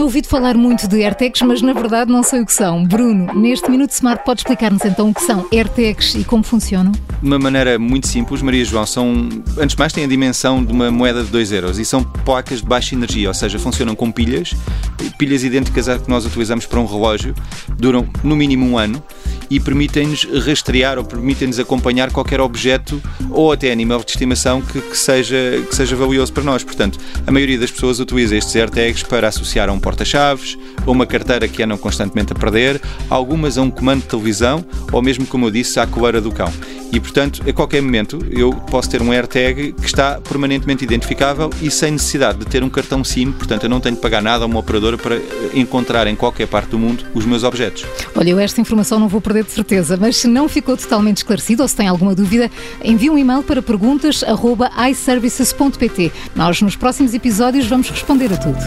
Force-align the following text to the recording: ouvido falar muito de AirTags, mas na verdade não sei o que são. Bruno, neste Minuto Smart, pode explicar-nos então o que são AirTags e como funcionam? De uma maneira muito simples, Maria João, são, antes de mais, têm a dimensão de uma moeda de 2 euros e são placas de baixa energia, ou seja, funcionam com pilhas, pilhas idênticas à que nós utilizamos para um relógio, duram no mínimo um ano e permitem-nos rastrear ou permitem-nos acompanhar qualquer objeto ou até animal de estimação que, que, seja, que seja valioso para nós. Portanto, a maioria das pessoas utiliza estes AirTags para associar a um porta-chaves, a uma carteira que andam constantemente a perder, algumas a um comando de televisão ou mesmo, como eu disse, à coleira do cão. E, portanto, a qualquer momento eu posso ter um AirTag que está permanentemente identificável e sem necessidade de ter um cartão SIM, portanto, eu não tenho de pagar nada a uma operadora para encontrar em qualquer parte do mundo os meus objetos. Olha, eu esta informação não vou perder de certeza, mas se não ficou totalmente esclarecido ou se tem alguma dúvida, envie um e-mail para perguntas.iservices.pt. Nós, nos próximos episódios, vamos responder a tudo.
ouvido 0.00 0.26
falar 0.26 0.56
muito 0.56 0.88
de 0.88 1.02
AirTags, 1.02 1.42
mas 1.42 1.60
na 1.60 1.72
verdade 1.72 2.10
não 2.10 2.22
sei 2.22 2.40
o 2.40 2.46
que 2.46 2.52
são. 2.52 2.84
Bruno, 2.84 3.34
neste 3.34 3.70
Minuto 3.70 3.90
Smart, 3.90 4.24
pode 4.24 4.40
explicar-nos 4.40 4.84
então 4.84 5.10
o 5.10 5.14
que 5.14 5.22
são 5.22 5.46
AirTags 5.52 6.14
e 6.14 6.24
como 6.24 6.42
funcionam? 6.42 6.92
De 6.92 7.26
uma 7.28 7.38
maneira 7.38 7.78
muito 7.78 8.06
simples, 8.06 8.40
Maria 8.42 8.64
João, 8.64 8.86
são, 8.86 9.28
antes 9.58 9.74
de 9.74 9.78
mais, 9.78 9.92
têm 9.92 10.04
a 10.04 10.08
dimensão 10.08 10.64
de 10.64 10.72
uma 10.72 10.90
moeda 10.90 11.22
de 11.22 11.30
2 11.30 11.52
euros 11.52 11.78
e 11.78 11.84
são 11.84 12.02
placas 12.02 12.60
de 12.60 12.66
baixa 12.66 12.94
energia, 12.94 13.28
ou 13.28 13.34
seja, 13.34 13.58
funcionam 13.58 13.94
com 13.94 14.10
pilhas, 14.10 14.54
pilhas 15.18 15.44
idênticas 15.44 15.88
à 15.88 15.98
que 15.98 16.08
nós 16.08 16.24
utilizamos 16.24 16.64
para 16.64 16.80
um 16.80 16.86
relógio, 16.86 17.34
duram 17.76 18.08
no 18.22 18.34
mínimo 18.34 18.66
um 18.66 18.78
ano 18.78 19.02
e 19.52 19.60
permitem-nos 19.60 20.24
rastrear 20.46 20.96
ou 20.96 21.04
permitem-nos 21.04 21.58
acompanhar 21.58 22.10
qualquer 22.10 22.40
objeto 22.40 23.02
ou 23.28 23.52
até 23.52 23.70
animal 23.70 24.02
de 24.02 24.10
estimação 24.10 24.62
que, 24.62 24.80
que, 24.80 24.96
seja, 24.96 25.62
que 25.68 25.76
seja 25.76 25.94
valioso 25.94 26.32
para 26.32 26.42
nós. 26.42 26.64
Portanto, 26.64 26.98
a 27.26 27.30
maioria 27.30 27.58
das 27.58 27.70
pessoas 27.70 28.00
utiliza 28.00 28.34
estes 28.34 28.56
AirTags 28.56 29.02
para 29.02 29.28
associar 29.28 29.68
a 29.68 29.72
um 29.72 29.78
porta-chaves, 29.78 30.56
a 30.86 30.90
uma 30.90 31.04
carteira 31.04 31.46
que 31.46 31.62
andam 31.62 31.76
constantemente 31.76 32.32
a 32.32 32.34
perder, 32.34 32.80
algumas 33.10 33.58
a 33.58 33.62
um 33.62 33.70
comando 33.70 34.00
de 34.00 34.08
televisão 34.08 34.64
ou 34.90 35.02
mesmo, 35.02 35.26
como 35.26 35.44
eu 35.44 35.50
disse, 35.50 35.78
à 35.78 35.86
coleira 35.86 36.18
do 36.18 36.32
cão. 36.32 36.50
E, 36.92 37.00
portanto, 37.00 37.42
a 37.48 37.52
qualquer 37.52 37.80
momento 37.80 38.18
eu 38.30 38.52
posso 38.52 38.90
ter 38.90 39.00
um 39.00 39.10
AirTag 39.10 39.72
que 39.72 39.86
está 39.86 40.20
permanentemente 40.20 40.84
identificável 40.84 41.48
e 41.62 41.70
sem 41.70 41.92
necessidade 41.92 42.38
de 42.38 42.44
ter 42.44 42.62
um 42.62 42.68
cartão 42.68 43.02
SIM, 43.02 43.32
portanto, 43.32 43.64
eu 43.64 43.70
não 43.70 43.80
tenho 43.80 43.96
de 43.96 44.02
pagar 44.02 44.20
nada 44.20 44.44
a 44.44 44.46
uma 44.46 44.60
operadora 44.60 44.98
para 44.98 45.18
encontrar 45.54 46.06
em 46.06 46.14
qualquer 46.14 46.46
parte 46.46 46.68
do 46.68 46.78
mundo 46.78 47.02
os 47.14 47.24
meus 47.24 47.44
objetos. 47.44 47.86
Olha, 48.14 48.28
eu 48.30 48.38
esta 48.38 48.60
informação 48.60 49.00
não 49.00 49.08
vou 49.08 49.22
perder 49.22 49.44
de 49.44 49.52
certeza, 49.52 49.96
mas 49.98 50.18
se 50.18 50.28
não 50.28 50.46
ficou 50.48 50.76
totalmente 50.76 51.16
esclarecido 51.18 51.62
ou 51.62 51.68
se 51.68 51.74
tem 51.74 51.88
alguma 51.88 52.14
dúvida, 52.14 52.50
envie 52.84 53.08
um 53.08 53.16
e-mail 53.16 53.42
para 53.42 53.62
perguntas.iservices.pt. 53.62 56.12
Nós, 56.36 56.60
nos 56.60 56.76
próximos 56.76 57.14
episódios, 57.14 57.66
vamos 57.66 57.88
responder 57.88 58.34
a 58.34 58.36
tudo. 58.36 58.58